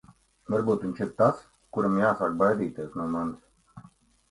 [0.53, 1.43] Varbūt viņš ir tas,
[1.77, 2.99] kuram jāsāk baidīties...
[3.03, 3.89] no manis.